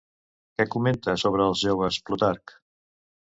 Què 0.59 0.65
comenta 0.75 1.13
sobre 1.25 1.45
els 1.51 1.61
joves 1.65 1.99
Plutarc? 2.09 2.57